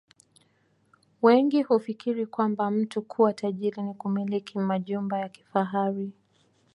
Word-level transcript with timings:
Wengi 1.21 1.61
hufikiri 1.61 2.25
kwamba 2.25 2.71
mtu 2.71 3.01
kuwa 3.01 3.33
tajiri 3.33 3.81
ni 3.83 3.93
kumiliki 3.93 4.59
majumba 4.59 5.19
ya 5.19 5.29
kifahari 5.29 6.11